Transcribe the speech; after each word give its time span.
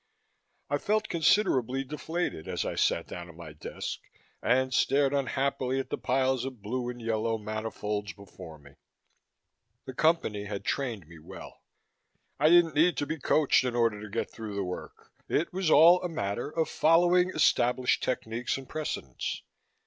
I 0.67 0.79
felt 0.79 1.09
considerably 1.09 1.83
deflated 1.83 2.47
as 2.47 2.65
I 2.65 2.73
sat 2.73 3.05
down 3.05 3.29
at 3.29 3.35
my 3.35 3.53
desk 3.53 3.99
and 4.41 4.73
stared 4.73 5.13
unhappily 5.13 5.79
at 5.79 5.91
the 5.91 5.97
piles 5.99 6.43
of 6.43 6.63
blue 6.63 6.89
and 6.89 6.99
yellow 6.99 7.37
manifolds 7.37 8.11
before 8.13 8.57
me. 8.57 8.71
The 9.85 9.93
Company 9.93 10.45
had 10.45 10.65
trained 10.65 11.05
me 11.07 11.19
well. 11.19 11.61
I 12.39 12.49
didn't 12.49 12.73
need 12.73 12.97
to 12.97 13.05
be 13.05 13.19
coached 13.19 13.63
in 13.63 13.75
order 13.75 14.01
to 14.01 14.09
get 14.09 14.31
through 14.31 14.55
the 14.55 14.63
work; 14.63 15.11
it 15.29 15.53
was 15.53 15.69
all 15.69 16.01
a 16.01 16.09
matter 16.09 16.49
of 16.49 16.67
following 16.67 17.29
established 17.29 18.01
techniques 18.01 18.57
and 18.57 18.67
precedents. 18.67 19.43